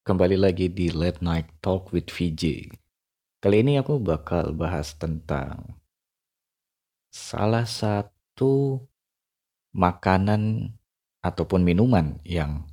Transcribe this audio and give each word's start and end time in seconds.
kembali 0.00 0.40
lagi 0.40 0.72
di 0.72 0.88
Late 0.88 1.20
Night 1.20 1.60
Talk 1.60 1.92
with 1.92 2.08
VJ. 2.08 2.72
Kali 3.40 3.56
ini 3.60 3.76
aku 3.76 4.00
bakal 4.00 4.56
bahas 4.56 4.96
tentang 4.96 5.76
salah 7.12 7.68
satu 7.68 8.80
makanan 9.76 10.72
ataupun 11.20 11.60
minuman 11.60 12.16
yang 12.24 12.64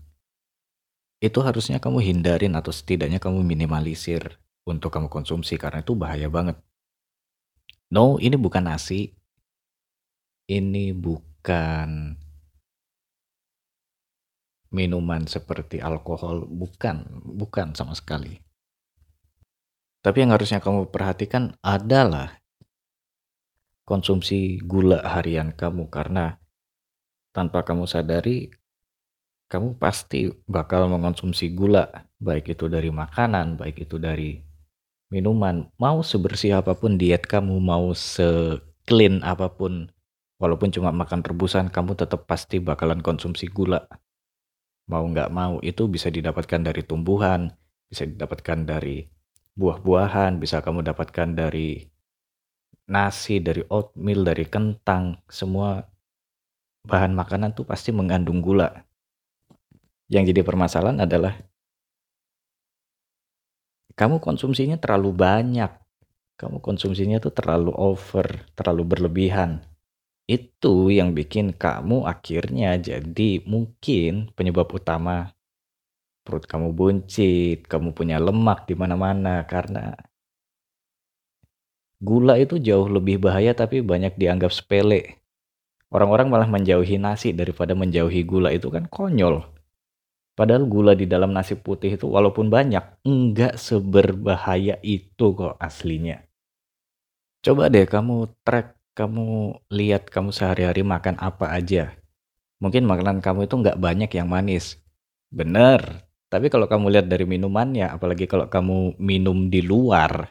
itu 1.20 1.44
harusnya 1.44 1.84
kamu 1.84 2.00
hindarin 2.00 2.56
atau 2.56 2.72
setidaknya 2.72 3.20
kamu 3.20 3.44
minimalisir 3.44 4.40
untuk 4.64 4.96
kamu 4.96 5.12
konsumsi 5.12 5.60
karena 5.60 5.84
itu 5.84 5.98
bahaya 6.00 6.32
banget. 6.32 6.56
No, 7.92 8.20
ini 8.24 8.36
bukan 8.40 8.72
nasi. 8.72 9.16
Ini 10.48 10.96
bukan 10.96 12.16
minuman 14.72 15.26
seperti 15.26 15.80
alkohol, 15.80 16.46
bukan, 16.48 17.24
bukan 17.24 17.74
sama 17.74 17.96
sekali. 17.96 18.40
Tapi 20.02 20.24
yang 20.24 20.32
harusnya 20.32 20.64
kamu 20.64 20.88
perhatikan 20.88 21.58
adalah 21.60 22.40
konsumsi 23.88 24.60
gula 24.64 25.04
harian 25.04 25.56
kamu 25.56 25.88
karena 25.88 26.40
tanpa 27.32 27.64
kamu 27.64 27.88
sadari 27.88 28.52
kamu 29.48 29.80
pasti 29.80 30.28
bakal 30.44 30.92
mengonsumsi 30.92 31.56
gula 31.56 32.08
baik 32.20 32.52
itu 32.52 32.68
dari 32.68 32.92
makanan, 32.92 33.56
baik 33.56 33.88
itu 33.88 33.96
dari 33.96 34.44
minuman. 35.08 35.72
Mau 35.80 36.04
sebersih 36.04 36.60
apa 36.60 36.76
pun 36.76 37.00
diet 37.00 37.24
kamu, 37.24 37.56
mau 37.64 37.96
se-clean 37.96 39.24
apa 39.24 39.48
pun 39.56 39.88
walaupun 40.38 40.70
cuma 40.70 40.92
makan 40.92 41.24
rebusan 41.24 41.72
kamu 41.72 41.98
tetap 41.98 42.28
pasti 42.30 42.62
bakalan 42.62 43.02
konsumsi 43.02 43.50
gula 43.50 43.88
mau 44.88 45.04
nggak 45.04 45.30
mau 45.30 45.60
itu 45.60 45.86
bisa 45.92 46.08
didapatkan 46.08 46.64
dari 46.64 46.82
tumbuhan, 46.84 47.52
bisa 47.92 48.08
didapatkan 48.08 48.64
dari 48.64 49.04
buah-buahan, 49.58 50.40
bisa 50.40 50.64
kamu 50.64 50.88
dapatkan 50.88 51.36
dari 51.36 51.84
nasi, 52.88 53.44
dari 53.44 53.62
oatmeal, 53.68 54.24
dari 54.24 54.48
kentang, 54.48 55.20
semua 55.28 55.84
bahan 56.88 57.12
makanan 57.12 57.52
tuh 57.52 57.68
pasti 57.68 57.92
mengandung 57.92 58.40
gula. 58.40 58.88
Yang 60.08 60.32
jadi 60.32 60.42
permasalahan 60.48 61.04
adalah 61.04 61.36
kamu 63.98 64.24
konsumsinya 64.24 64.80
terlalu 64.80 65.12
banyak. 65.12 65.74
Kamu 66.38 66.62
konsumsinya 66.64 67.18
tuh 67.18 67.34
terlalu 67.34 67.74
over, 67.76 68.46
terlalu 68.54 68.88
berlebihan. 68.88 69.66
Itu 70.28 70.92
yang 70.92 71.16
bikin 71.16 71.56
kamu 71.56 72.04
akhirnya 72.04 72.76
jadi 72.76 73.48
mungkin 73.48 74.36
penyebab 74.36 74.68
utama 74.76 75.32
perut 76.28 76.44
kamu 76.44 76.76
buncit, 76.76 77.64
kamu 77.72 77.96
punya 77.96 78.20
lemak 78.20 78.68
di 78.68 78.76
mana-mana 78.76 79.48
karena 79.48 79.96
gula 82.04 82.36
itu 82.36 82.60
jauh 82.60 82.92
lebih 82.92 83.24
bahaya 83.24 83.56
tapi 83.56 83.80
banyak 83.80 84.20
dianggap 84.20 84.52
sepele. 84.52 85.24
Orang-orang 85.88 86.28
malah 86.28 86.52
menjauhi 86.52 87.00
nasi 87.00 87.32
daripada 87.32 87.72
menjauhi 87.72 88.28
gula 88.28 88.52
itu 88.52 88.68
kan 88.68 88.92
konyol. 88.92 89.48
Padahal 90.38 90.68
gula 90.70 90.94
di 90.94 91.10
dalam 91.10 91.34
nasi 91.34 91.56
putih 91.58 91.98
itu 91.98 92.06
walaupun 92.06 92.52
banyak, 92.52 92.84
enggak 93.08 93.56
seberbahaya 93.58 94.78
itu 94.84 95.34
kok 95.34 95.56
aslinya. 95.58 96.22
Coba 97.42 97.72
deh 97.72 97.88
kamu 97.88 98.30
track 98.46 98.77
kamu 98.98 99.62
lihat 99.70 100.10
kamu 100.10 100.34
sehari-hari 100.34 100.82
makan 100.82 101.22
apa 101.22 101.54
aja. 101.54 101.94
Mungkin 102.58 102.90
makanan 102.90 103.22
kamu 103.22 103.46
itu 103.46 103.54
nggak 103.62 103.78
banyak 103.78 104.10
yang 104.18 104.26
manis. 104.26 104.82
Bener. 105.30 106.02
Tapi 106.28 106.50
kalau 106.50 106.66
kamu 106.66 106.90
lihat 106.90 107.08
dari 107.08 107.24
minumannya, 107.30 107.88
apalagi 107.88 108.26
kalau 108.26 108.50
kamu 108.50 108.98
minum 108.98 109.48
di 109.48 109.62
luar, 109.62 110.28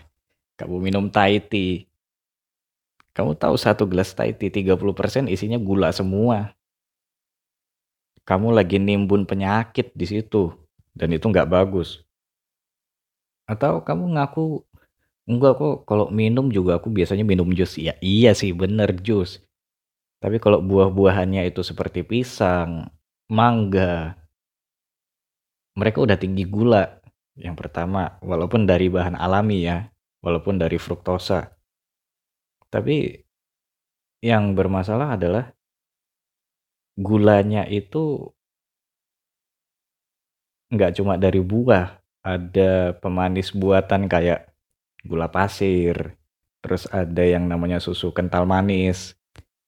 kamu 0.58 0.82
minum 0.82 1.08
Thai 1.08 1.40
tea, 1.40 1.88
kamu 3.16 3.32
tahu 3.32 3.56
satu 3.56 3.88
gelas 3.88 4.12
Thai 4.12 4.36
tea 4.36 4.52
30% 4.52 5.32
isinya 5.32 5.56
gula 5.56 5.88
semua. 5.96 6.52
Kamu 8.28 8.52
lagi 8.52 8.76
nimbun 8.76 9.24
penyakit 9.24 9.96
di 9.96 10.04
situ, 10.04 10.52
dan 10.92 11.16
itu 11.16 11.24
nggak 11.24 11.48
bagus. 11.48 12.04
Atau 13.48 13.80
kamu 13.80 14.20
ngaku 14.20 14.66
Enggak 15.26 15.58
kok, 15.58 15.76
kalau 15.90 16.06
minum 16.14 16.54
juga 16.54 16.78
aku 16.78 16.86
biasanya 16.86 17.26
minum 17.26 17.50
jus. 17.50 17.74
Ya 17.82 17.98
iya 17.98 18.30
sih 18.30 18.54
bener 18.54 18.94
jus. 19.02 19.42
Tapi 20.22 20.38
kalau 20.38 20.62
buah-buahannya 20.62 21.50
itu 21.50 21.66
seperti 21.66 22.06
pisang, 22.06 22.88
mangga, 23.26 24.14
mereka 25.76 25.98
udah 26.00 26.16
tinggi 26.16 26.46
gula. 26.48 27.02
Yang 27.36 27.56
pertama, 27.66 28.16
walaupun 28.24 28.64
dari 28.64 28.88
bahan 28.88 29.18
alami 29.18 29.66
ya, 29.68 29.92
walaupun 30.24 30.56
dari 30.56 30.80
fruktosa. 30.80 31.52
Tapi 32.72 33.12
yang 34.24 34.56
bermasalah 34.56 35.20
adalah 35.20 35.52
gulanya 36.96 37.68
itu 37.68 38.32
nggak 40.72 40.98
cuma 40.98 41.20
dari 41.20 41.44
buah, 41.44 42.00
ada 42.24 42.96
pemanis 42.98 43.52
buatan 43.52 44.08
kayak 44.08 44.55
gula 45.06 45.30
pasir, 45.30 46.18
terus 46.60 46.90
ada 46.90 47.22
yang 47.22 47.46
namanya 47.46 47.78
susu 47.78 48.10
kental 48.10 48.44
manis 48.44 49.14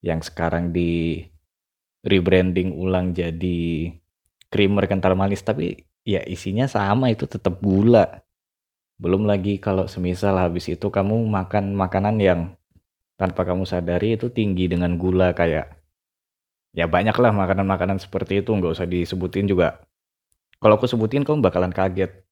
yang 0.02 0.18
sekarang 0.22 0.74
di 0.74 1.24
rebranding 2.02 2.74
ulang 2.74 3.10
jadi 3.14 3.90
creamer 4.50 4.86
kental 4.86 5.18
manis 5.18 5.42
tapi 5.42 5.86
ya 6.06 6.22
isinya 6.26 6.66
sama 6.66 7.10
itu 7.14 7.24
tetap 7.30 7.62
gula. 7.62 8.22
Belum 8.98 9.30
lagi 9.30 9.62
kalau 9.62 9.86
semisal 9.86 10.34
habis 10.42 10.66
itu 10.66 10.90
kamu 10.90 11.22
makan 11.30 11.78
makanan 11.78 12.18
yang 12.18 12.40
tanpa 13.14 13.46
kamu 13.46 13.62
sadari 13.66 14.18
itu 14.18 14.30
tinggi 14.30 14.66
dengan 14.66 14.98
gula 14.98 15.34
kayak 15.34 15.78
ya 16.74 16.86
banyaklah 16.86 17.30
makanan-makanan 17.34 17.98
seperti 18.02 18.42
itu 18.42 18.50
nggak 18.54 18.74
usah 18.74 18.86
disebutin 18.90 19.46
juga. 19.46 19.82
Kalau 20.58 20.74
aku 20.74 20.90
sebutin 20.90 21.22
kamu 21.22 21.38
bakalan 21.42 21.70
kaget 21.70 22.26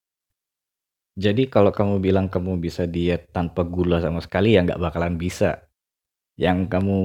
jadi 1.17 1.49
kalau 1.49 1.73
kamu 1.73 2.05
bilang 2.05 2.29
kamu 2.29 2.61
bisa 2.61 2.85
diet 2.85 3.33
tanpa 3.33 3.65
gula 3.65 4.05
sama 4.05 4.21
sekali 4.21 4.53
ya 4.53 4.61
nggak 4.61 4.77
bakalan 4.77 5.17
bisa. 5.17 5.65
Yang 6.37 6.69
kamu 6.69 6.99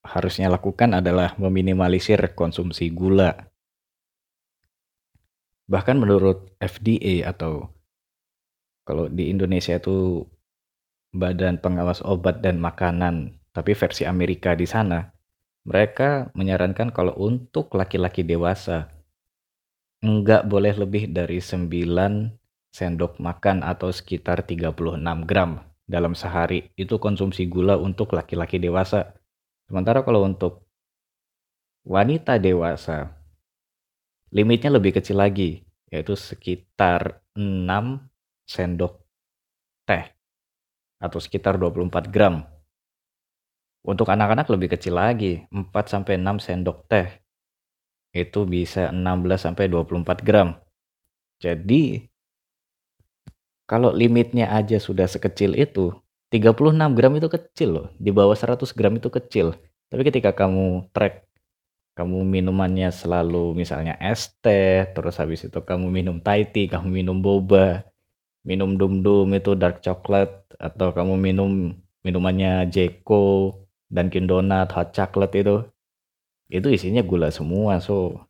harusnya 0.00 0.48
lakukan 0.48 0.96
adalah 0.96 1.36
meminimalisir 1.36 2.32
konsumsi 2.32 2.88
gula. 2.88 3.52
Bahkan 5.68 5.96
menurut 6.00 6.56
FDA 6.56 7.28
atau 7.28 7.68
kalau 8.88 9.12
di 9.12 9.28
Indonesia 9.28 9.76
itu 9.76 10.24
Badan 11.12 11.60
Pengawas 11.60 12.00
Obat 12.00 12.40
dan 12.40 12.56
Makanan, 12.56 13.36
tapi 13.52 13.76
versi 13.76 14.08
Amerika 14.08 14.56
di 14.56 14.64
sana, 14.64 15.12
mereka 15.68 16.32
menyarankan 16.32 16.94
kalau 16.96 17.12
untuk 17.20 17.74
laki-laki 17.76 18.24
dewasa 18.24 18.88
nggak 20.00 20.46
boleh 20.48 20.72
lebih 20.80 21.10
dari 21.10 21.42
9 21.42 22.45
sendok 22.76 23.16
makan 23.16 23.64
atau 23.64 23.88
sekitar 23.88 24.44
36 24.44 25.00
gram 25.24 25.64
dalam 25.88 26.12
sehari. 26.12 26.68
Itu 26.76 27.00
konsumsi 27.00 27.48
gula 27.48 27.80
untuk 27.80 28.12
laki-laki 28.12 28.60
dewasa. 28.60 29.16
Sementara 29.64 30.04
kalau 30.04 30.28
untuk 30.28 30.68
wanita 31.88 32.36
dewasa, 32.36 33.16
limitnya 34.28 34.76
lebih 34.76 34.92
kecil 35.00 35.16
lagi, 35.16 35.64
yaitu 35.88 36.12
sekitar 36.12 37.24
6 37.32 38.04
sendok 38.44 39.00
teh 39.88 40.04
atau 41.00 41.16
sekitar 41.16 41.56
24 41.56 42.12
gram. 42.12 42.44
Untuk 43.86 44.12
anak-anak 44.12 44.52
lebih 44.52 44.76
kecil 44.76 45.00
lagi, 45.00 45.48
4 45.48 45.72
sampai 45.88 46.20
6 46.20 46.44
sendok 46.44 46.84
teh. 46.90 47.08
Itu 48.12 48.44
bisa 48.44 48.92
16 48.92 49.40
sampai 49.40 49.64
24 49.70 50.20
gram. 50.26 50.58
Jadi 51.38 52.15
kalau 53.66 53.90
limitnya 53.90 54.50
aja 54.50 54.78
sudah 54.78 55.10
sekecil 55.10 55.58
itu, 55.58 55.90
36 56.30 56.96
gram 56.96 57.12
itu 57.18 57.28
kecil 57.30 57.68
loh. 57.70 57.86
Di 57.98 58.10
bawah 58.10 58.34
100 58.34 58.62
gram 58.74 58.94
itu 58.98 59.10
kecil. 59.10 59.58
Tapi 59.90 60.02
ketika 60.02 60.34
kamu 60.34 60.90
track, 60.90 61.26
kamu 61.96 62.26
minumannya 62.26 62.90
selalu 62.92 63.56
misalnya 63.56 63.96
es 64.02 64.34
teh, 64.42 64.84
terus 64.92 65.16
habis 65.16 65.46
itu 65.46 65.58
kamu 65.62 65.88
minum 65.88 66.18
Thai 66.20 66.44
tea, 66.50 66.68
kamu 66.68 67.02
minum 67.02 67.18
boba, 67.22 67.86
minum 68.44 68.76
dum-dum 68.76 69.32
itu 69.32 69.56
dark 69.56 69.80
chocolate, 69.80 70.44
atau 70.60 70.92
kamu 70.92 71.16
minum 71.16 71.72
minumannya 72.04 72.68
Jeko, 72.68 73.56
Dunkin 73.88 74.28
Donut, 74.28 74.70
hot 74.76 74.92
chocolate 74.92 75.34
itu, 75.40 75.56
itu 76.52 76.68
isinya 76.70 77.00
gula 77.00 77.32
semua. 77.32 77.80
So, 77.80 78.25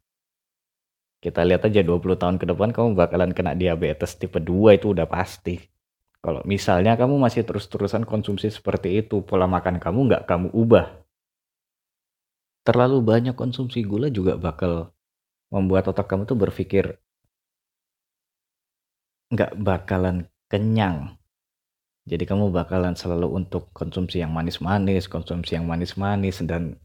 kita 1.26 1.42
lihat 1.42 1.66
aja 1.66 1.82
20 1.82 2.22
tahun 2.22 2.36
ke 2.38 2.46
depan 2.54 2.70
kamu 2.70 2.94
bakalan 2.94 3.34
kena 3.34 3.58
diabetes 3.58 4.14
tipe 4.14 4.38
2 4.38 4.78
itu 4.78 4.94
udah 4.94 5.10
pasti. 5.10 5.58
Kalau 6.22 6.38
misalnya 6.46 6.94
kamu 6.94 7.18
masih 7.18 7.42
terus-terusan 7.42 8.06
konsumsi 8.06 8.46
seperti 8.46 9.02
itu, 9.02 9.26
pola 9.26 9.50
makan 9.50 9.82
kamu 9.82 10.06
nggak 10.06 10.22
kamu 10.30 10.54
ubah. 10.54 11.02
Terlalu 12.62 13.02
banyak 13.02 13.34
konsumsi 13.34 13.82
gula 13.82 14.06
juga 14.06 14.38
bakal 14.38 14.94
membuat 15.50 15.90
otak 15.90 16.06
kamu 16.06 16.30
tuh 16.30 16.38
berpikir, 16.38 16.94
nggak 19.34 19.58
bakalan 19.58 20.30
kenyang. 20.46 21.18
Jadi 22.06 22.22
kamu 22.22 22.54
bakalan 22.54 22.94
selalu 22.94 23.34
untuk 23.34 23.74
konsumsi 23.74 24.22
yang 24.22 24.30
manis-manis, 24.30 25.10
konsumsi 25.10 25.58
yang 25.58 25.66
manis-manis 25.66 26.38
dan 26.46 26.78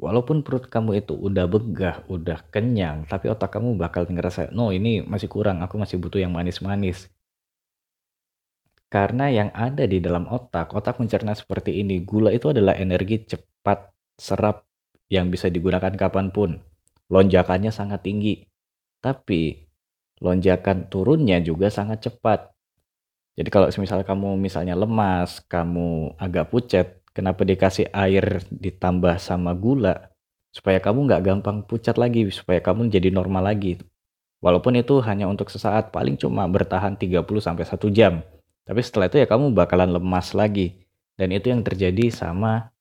walaupun 0.00 0.40
perut 0.40 0.66
kamu 0.66 1.04
itu 1.04 1.12
udah 1.12 1.44
begah, 1.44 1.96
udah 2.08 2.40
kenyang, 2.48 3.04
tapi 3.04 3.28
otak 3.28 3.52
kamu 3.52 3.76
bakal 3.76 4.08
ngerasa, 4.08 4.50
"No, 4.50 4.72
ini 4.72 5.04
masih 5.04 5.28
kurang, 5.28 5.60
aku 5.60 5.76
masih 5.76 6.00
butuh 6.00 6.18
yang 6.18 6.32
manis-manis." 6.32 7.12
Karena 8.90 9.30
yang 9.30 9.54
ada 9.54 9.86
di 9.86 10.02
dalam 10.02 10.26
otak, 10.26 10.74
otak 10.74 10.98
mencerna 10.98 11.36
seperti 11.36 11.78
ini, 11.78 12.02
gula 12.02 12.34
itu 12.34 12.50
adalah 12.50 12.74
energi 12.74 13.22
cepat 13.22 13.94
serap 14.18 14.66
yang 15.06 15.30
bisa 15.30 15.46
digunakan 15.46 15.94
kapan 15.94 16.34
pun. 16.34 16.58
Lonjakannya 17.06 17.70
sangat 17.70 18.02
tinggi, 18.02 18.42
tapi 18.98 19.70
lonjakan 20.18 20.90
turunnya 20.90 21.38
juga 21.38 21.70
sangat 21.70 22.10
cepat. 22.10 22.50
Jadi 23.38 23.48
kalau 23.48 23.70
misalnya 23.72 24.04
kamu 24.04 24.36
misalnya 24.36 24.74
lemas, 24.76 25.40
kamu 25.48 26.18
agak 26.20 26.52
pucat, 26.52 26.99
kenapa 27.12 27.42
dikasih 27.46 27.90
air 27.90 28.44
ditambah 28.50 29.18
sama 29.18 29.54
gula? 29.56 30.10
Supaya 30.50 30.82
kamu 30.82 31.06
nggak 31.06 31.22
gampang 31.22 31.62
pucat 31.62 31.94
lagi, 31.94 32.26
supaya 32.34 32.58
kamu 32.58 32.90
jadi 32.90 33.14
normal 33.14 33.54
lagi. 33.54 33.78
Walaupun 34.40 34.80
itu 34.80 34.98
hanya 35.04 35.28
untuk 35.28 35.52
sesaat, 35.52 35.92
paling 35.92 36.16
cuma 36.16 36.48
bertahan 36.48 36.96
30 36.96 37.22
1 37.22 37.90
jam. 37.92 38.24
Tapi 38.64 38.80
setelah 38.80 39.06
itu 39.12 39.20
ya 39.20 39.26
kamu 39.28 39.52
bakalan 39.52 39.94
lemas 39.94 40.32
lagi. 40.32 40.80
Dan 41.14 41.36
itu 41.36 41.52
yang 41.52 41.60
terjadi 41.60 42.08
sama 42.08 42.72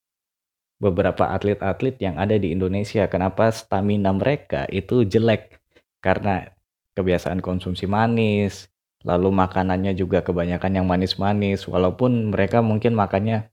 beberapa 0.79 1.27
atlet-atlet 1.35 1.99
yang 1.99 2.15
ada 2.15 2.39
di 2.39 2.55
Indonesia. 2.55 3.05
Kenapa 3.11 3.51
stamina 3.51 4.15
mereka 4.15 4.63
itu 4.71 5.03
jelek? 5.03 5.59
Karena 5.99 6.47
kebiasaan 6.95 7.43
konsumsi 7.43 7.83
manis, 7.83 8.71
lalu 9.03 9.31
makanannya 9.31 9.91
juga 9.95 10.23
kebanyakan 10.23 10.79
yang 10.79 10.87
manis-manis, 10.87 11.67
walaupun 11.67 12.31
mereka 12.31 12.63
mungkin 12.63 12.95
makannya 12.95 13.51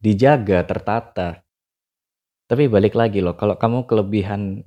dijaga, 0.00 0.64
tertata. 0.64 1.46
Tapi 2.46 2.70
balik 2.70 2.94
lagi 2.94 3.18
loh, 3.18 3.34
kalau 3.34 3.58
kamu 3.58 3.90
kelebihan 3.90 4.62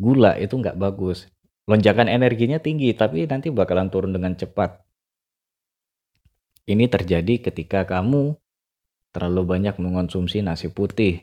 gula 0.00 0.34
itu 0.38 0.58
nggak 0.58 0.74
bagus. 0.74 1.30
Lonjakan 1.70 2.10
energinya 2.10 2.58
tinggi, 2.58 2.90
tapi 2.90 3.22
nanti 3.30 3.54
bakalan 3.54 3.86
turun 3.86 4.10
dengan 4.10 4.34
cepat. 4.34 4.82
Ini 6.66 6.90
terjadi 6.90 7.38
ketika 7.38 7.86
kamu 7.86 8.34
terlalu 9.14 9.42
banyak 9.46 9.78
mengonsumsi 9.78 10.42
nasi 10.42 10.70
putih. 10.70 11.22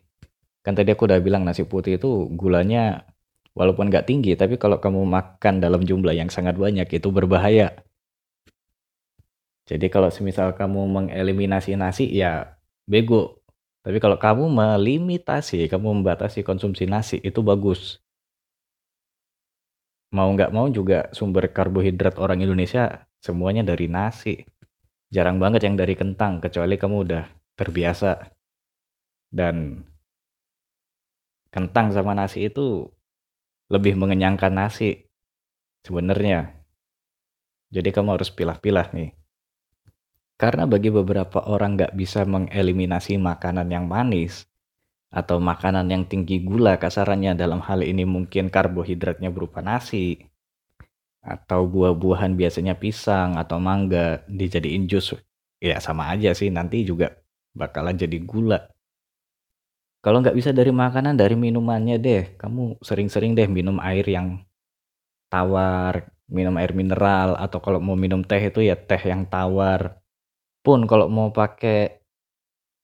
Kan 0.64 0.76
tadi 0.76 0.96
aku 0.96 1.08
udah 1.08 1.20
bilang 1.20 1.44
nasi 1.44 1.68
putih 1.68 2.00
itu 2.00 2.28
gulanya 2.36 3.08
walaupun 3.56 3.92
nggak 3.92 4.08
tinggi, 4.08 4.36
tapi 4.40 4.56
kalau 4.56 4.80
kamu 4.80 5.04
makan 5.04 5.60
dalam 5.60 5.84
jumlah 5.84 6.16
yang 6.16 6.32
sangat 6.32 6.56
banyak 6.56 6.88
itu 6.88 7.08
berbahaya. 7.12 7.76
Jadi 9.68 9.86
kalau 9.92 10.10
semisal 10.10 10.56
kamu 10.56 10.88
mengeliminasi 10.88 11.78
nasi 11.78 12.10
ya 12.10 12.59
bego. 12.90 13.38
Tapi 13.86 14.02
kalau 14.02 14.18
kamu 14.18 14.50
melimitasi, 14.50 15.70
kamu 15.70 16.02
membatasi 16.02 16.42
konsumsi 16.42 16.90
nasi 16.90 17.22
itu 17.22 17.40
bagus. 17.46 18.02
Mau 20.10 20.34
nggak 20.34 20.50
mau 20.50 20.66
juga 20.74 21.06
sumber 21.14 21.54
karbohidrat 21.54 22.18
orang 22.18 22.42
Indonesia 22.42 23.06
semuanya 23.22 23.62
dari 23.62 23.86
nasi. 23.86 24.42
Jarang 25.14 25.38
banget 25.38 25.70
yang 25.70 25.78
dari 25.78 25.94
kentang, 25.94 26.42
kecuali 26.42 26.76
kamu 26.82 26.96
udah 27.06 27.24
terbiasa. 27.54 28.34
Dan 29.30 29.86
kentang 31.54 31.94
sama 31.94 32.18
nasi 32.18 32.50
itu 32.50 32.90
lebih 33.70 33.94
mengenyangkan 33.94 34.50
nasi 34.50 35.06
sebenarnya. 35.86 36.58
Jadi 37.70 37.90
kamu 37.94 38.18
harus 38.18 38.34
pilah-pilah 38.34 38.90
nih. 38.98 39.19
Karena 40.40 40.64
bagi 40.64 40.88
beberapa 40.88 41.44
orang 41.52 41.76
nggak 41.76 41.94
bisa 42.00 42.24
mengeliminasi 42.24 43.20
makanan 43.20 43.68
yang 43.68 43.92
manis 43.92 44.48
atau 45.12 45.42
makanan 45.42 45.92
yang 45.92 46.04
tinggi 46.08 46.40
gula 46.40 46.80
kasarannya 46.80 47.36
dalam 47.36 47.60
hal 47.60 47.84
ini 47.84 48.08
mungkin 48.08 48.48
karbohidratnya 48.48 49.34
berupa 49.34 49.60
nasi 49.60 50.22
atau 51.20 51.68
buah-buahan 51.68 52.40
biasanya 52.40 52.80
pisang 52.80 53.36
atau 53.36 53.60
mangga 53.60 54.24
dijadiin 54.30 54.88
jus 54.88 55.18
ya 55.60 55.82
sama 55.84 56.14
aja 56.14 56.32
sih 56.32 56.48
nanti 56.54 56.88
juga 56.88 57.20
bakalan 57.58 57.98
jadi 58.00 58.22
gula 58.24 58.70
kalau 60.00 60.24
nggak 60.24 60.32
bisa 60.40 60.56
dari 60.56 60.72
makanan, 60.72 61.20
dari 61.20 61.36
minumannya 61.36 62.00
deh. 62.00 62.24
Kamu 62.40 62.80
sering-sering 62.80 63.36
deh 63.36 63.52
minum 63.52 63.84
air 63.84 64.08
yang 64.08 64.40
tawar, 65.28 66.08
minum 66.32 66.56
air 66.56 66.72
mineral, 66.72 67.36
atau 67.36 67.60
kalau 67.60 67.84
mau 67.84 68.00
minum 68.00 68.24
teh 68.24 68.40
itu 68.40 68.64
ya 68.64 68.80
teh 68.80 69.00
yang 69.04 69.28
tawar. 69.28 69.99
Pun 70.70 70.86
kalau 70.86 71.10
mau 71.10 71.34
pakai 71.34 71.98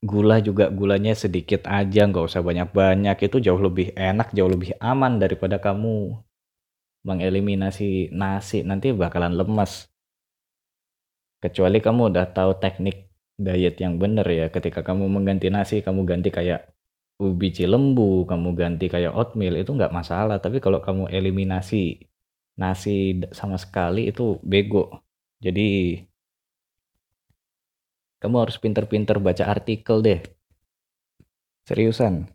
gula 0.02 0.42
juga 0.42 0.74
gulanya 0.74 1.14
sedikit 1.14 1.70
aja, 1.70 2.10
nggak 2.10 2.26
usah 2.26 2.42
banyak-banyak. 2.42 3.14
Itu 3.30 3.38
jauh 3.38 3.62
lebih 3.62 3.94
enak, 3.94 4.34
jauh 4.34 4.50
lebih 4.50 4.74
aman 4.82 5.22
daripada 5.22 5.62
kamu 5.62 6.18
mengeliminasi 7.06 8.10
nasi. 8.10 8.66
Nanti 8.66 8.90
bakalan 8.90 9.38
lemas. 9.38 9.86
Kecuali 11.38 11.78
kamu 11.78 12.10
udah 12.10 12.26
tahu 12.34 12.58
teknik 12.58 13.06
diet 13.38 13.78
yang 13.78 14.02
bener 14.02 14.26
ya. 14.26 14.50
Ketika 14.50 14.82
kamu 14.82 15.06
mengganti 15.06 15.54
nasi, 15.54 15.86
kamu 15.86 16.10
ganti 16.10 16.34
kayak 16.34 16.74
ubi 17.22 17.54
cilembu, 17.54 18.26
kamu 18.26 18.58
ganti 18.58 18.90
kayak 18.90 19.14
oatmeal 19.14 19.62
itu 19.62 19.78
nggak 19.78 19.94
masalah. 19.94 20.42
Tapi 20.42 20.58
kalau 20.58 20.82
kamu 20.82 21.06
eliminasi 21.14 22.02
nasi 22.58 23.22
sama 23.30 23.62
sekali 23.62 24.10
itu 24.10 24.42
bego. 24.42 25.06
Jadi 25.38 26.02
kamu 28.26 28.50
harus 28.50 28.58
pinter-pinter 28.58 29.22
baca 29.22 29.46
artikel 29.46 30.02
deh. 30.02 30.26
Seriusan. 31.70 32.26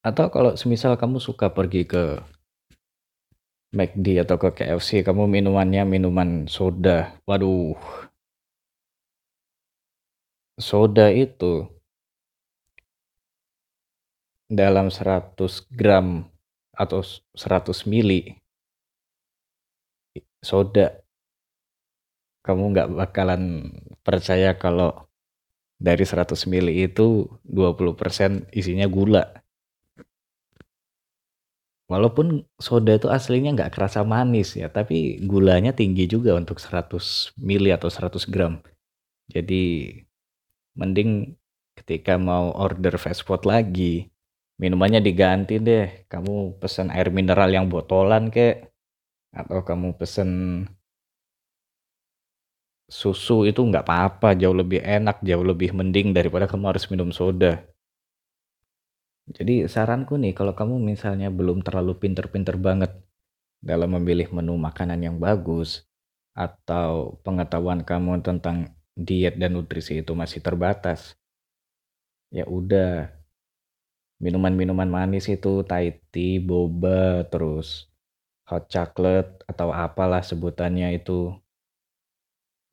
Atau 0.00 0.32
kalau 0.32 0.56
semisal 0.56 0.96
kamu 0.96 1.20
suka 1.20 1.52
pergi 1.52 1.84
ke 1.84 2.24
McD 3.76 4.24
atau 4.24 4.40
ke 4.40 4.64
KFC, 4.64 5.04
kamu 5.04 5.28
minumannya 5.28 5.84
minuman 5.84 6.48
soda. 6.48 7.12
Waduh. 7.28 7.76
Soda 10.56 11.12
itu 11.12 11.68
dalam 14.48 14.88
100 14.88 15.36
gram 15.68 16.32
atau 16.72 17.04
100 17.36 17.84
mili 17.84 18.40
soda 20.40 21.03
kamu 22.44 22.76
nggak 22.76 22.88
bakalan 22.92 23.72
percaya 24.04 24.54
kalau 24.60 25.08
dari 25.80 26.04
100 26.04 26.36
mili 26.46 26.86
itu 26.86 27.26
20% 27.48 28.52
isinya 28.52 28.86
gula. 28.86 29.24
Walaupun 31.88 32.48
soda 32.56 32.96
itu 32.96 33.12
aslinya 33.12 33.52
nggak 33.52 33.72
kerasa 33.76 34.00
manis 34.08 34.56
ya 34.56 34.72
tapi 34.72 35.20
gulanya 35.20 35.76
tinggi 35.76 36.08
juga 36.08 36.32
untuk 36.32 36.56
100 36.60 37.36
mili 37.40 37.72
atau 37.72 37.88
100 37.88 38.28
gram. 38.28 38.60
Jadi 39.28 39.92
mending 40.76 41.36
ketika 41.80 42.20
mau 42.20 42.52
order 42.54 42.96
fast 43.00 43.24
food 43.26 43.44
lagi 43.48 44.14
Minumannya 44.54 45.02
diganti 45.02 45.58
deh, 45.58 46.06
kamu 46.06 46.62
pesen 46.62 46.86
air 46.94 47.10
mineral 47.10 47.50
yang 47.50 47.66
botolan 47.66 48.30
kek, 48.30 48.70
atau 49.34 49.66
kamu 49.66 49.98
pesen 49.98 50.30
susu 52.88 53.48
itu 53.48 53.60
nggak 53.60 53.84
apa-apa, 53.84 54.36
jauh 54.36 54.54
lebih 54.54 54.84
enak, 54.84 55.20
jauh 55.24 55.44
lebih 55.44 55.72
mending 55.72 56.12
daripada 56.12 56.44
kamu 56.44 56.74
harus 56.76 56.84
minum 56.92 57.10
soda. 57.10 57.64
Jadi 59.24 59.64
saranku 59.64 60.20
nih, 60.20 60.36
kalau 60.36 60.52
kamu 60.52 60.76
misalnya 60.80 61.32
belum 61.32 61.64
terlalu 61.64 61.96
pinter-pinter 61.96 62.60
banget 62.60 62.92
dalam 63.64 63.96
memilih 63.96 64.28
menu 64.36 64.60
makanan 64.60 65.00
yang 65.00 65.16
bagus, 65.16 65.88
atau 66.36 67.16
pengetahuan 67.24 67.86
kamu 67.86 68.20
tentang 68.20 68.74
diet 68.92 69.38
dan 69.40 69.56
nutrisi 69.56 70.02
itu 70.04 70.12
masih 70.12 70.44
terbatas, 70.44 71.16
ya 72.34 72.44
udah 72.44 73.08
minuman-minuman 74.18 74.90
manis 74.90 75.30
itu 75.30 75.62
Thai 75.64 76.04
tea, 76.10 76.42
boba, 76.42 77.24
terus 77.30 77.88
hot 78.44 78.68
chocolate 78.68 79.40
atau 79.48 79.72
apalah 79.72 80.20
sebutannya 80.20 81.00
itu 81.00 81.32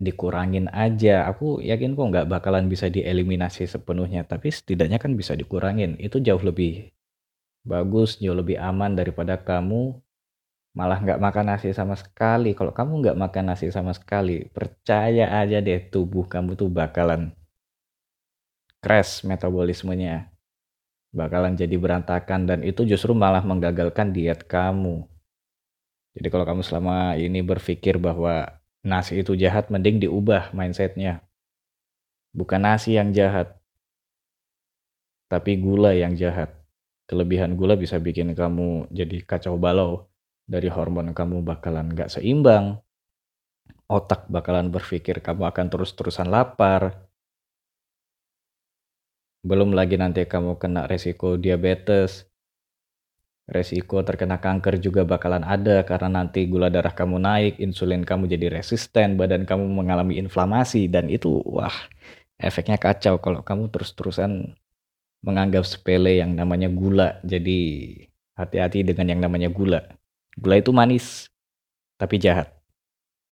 dikurangin 0.01 0.65
aja. 0.74 1.29
Aku 1.29 1.62
yakin 1.62 1.93
kok 1.93 2.08
nggak 2.10 2.27
bakalan 2.27 2.65
bisa 2.65 2.89
dieliminasi 2.89 3.70
sepenuhnya, 3.70 4.25
tapi 4.25 4.50
setidaknya 4.50 4.98
kan 4.98 5.13
bisa 5.13 5.38
dikurangin. 5.38 5.96
Itu 6.01 6.17
jauh 6.17 6.41
lebih 6.41 6.89
bagus, 7.62 8.17
jauh 8.17 8.34
lebih 8.34 8.58
aman 8.58 8.98
daripada 8.98 9.38
kamu 9.38 10.01
malah 10.74 10.98
nggak 10.98 11.22
makan 11.22 11.46
nasi 11.53 11.70
sama 11.77 11.93
sekali. 11.93 12.58
Kalau 12.58 12.74
kamu 12.74 12.91
nggak 13.05 13.17
makan 13.22 13.43
nasi 13.53 13.70
sama 13.70 13.93
sekali, 13.93 14.50
percaya 14.50 15.29
aja 15.38 15.62
deh 15.62 15.77
tubuh 15.93 16.25
kamu 16.25 16.58
tuh 16.58 16.74
bakalan 16.74 17.38
crash 18.81 19.22
metabolismenya 19.22 20.34
bakalan 21.12 21.60
jadi 21.60 21.75
berantakan 21.75 22.48
dan 22.48 22.60
itu 22.63 22.88
justru 22.88 23.12
malah 23.12 23.43
menggagalkan 23.43 24.15
diet 24.15 24.48
kamu. 24.48 25.05
Jadi 26.12 26.27
kalau 26.27 26.43
kamu 26.43 26.62
selama 26.63 27.15
ini 27.15 27.39
berpikir 27.39 28.00
bahwa 28.00 28.51
nasi 28.81 29.21
itu 29.21 29.38
jahat, 29.38 29.69
mending 29.69 30.01
diubah 30.03 30.53
mindsetnya. 30.53 31.21
Bukan 32.31 32.63
nasi 32.63 32.95
yang 32.95 33.11
jahat, 33.11 33.61
tapi 35.31 35.55
gula 35.55 35.95
yang 35.95 36.11
jahat. 36.19 36.51
Kelebihan 37.07 37.55
gula 37.55 37.79
bisa 37.79 37.95
bikin 38.00 38.35
kamu 38.35 38.91
jadi 38.91 39.23
kacau 39.23 39.55
balau. 39.55 40.11
Dari 40.43 40.67
hormon 40.67 41.15
kamu 41.15 41.39
bakalan 41.47 41.95
gak 41.95 42.11
seimbang. 42.11 42.83
Otak 43.88 44.27
bakalan 44.27 44.67
berpikir 44.67 45.23
kamu 45.23 45.47
akan 45.47 45.71
terus-terusan 45.71 46.27
lapar. 46.27 47.07
Belum 49.43 49.71
lagi 49.71 49.95
nanti 49.95 50.27
kamu 50.27 50.59
kena 50.59 50.88
resiko 50.88 51.39
diabetes, 51.39 52.30
resiko 53.51 54.00
terkena 54.08 54.39
kanker 54.39 54.79
juga 54.79 55.03
bakalan 55.03 55.43
ada 55.43 55.84
karena 55.84 56.24
nanti 56.24 56.48
gula 56.48 56.72
darah 56.72 56.96
kamu 56.96 57.20
naik, 57.20 57.53
insulin 57.60 58.08
kamu 58.08 58.31
jadi 58.31 58.48
resisten, 58.48 59.20
badan 59.20 59.43
kamu 59.43 59.67
mengalami 59.67 60.15
inflamasi 60.24 60.88
dan 60.88 61.12
itu 61.12 61.43
wah 61.43 61.75
efeknya 62.39 62.79
kacau 62.79 63.20
kalau 63.20 63.43
kamu 63.43 63.67
terus-terusan 63.67 64.55
menganggap 65.22 65.67
sepele 65.67 66.24
yang 66.24 66.31
namanya 66.34 66.72
gula. 66.72 67.20
Jadi 67.27 67.60
hati-hati 68.39 68.88
dengan 68.88 69.12
yang 69.12 69.22
namanya 69.22 69.51
gula. 69.51 69.84
Gula 70.39 70.55
itu 70.63 70.72
manis 70.72 71.27
tapi 72.00 72.17
jahat. 72.17 72.61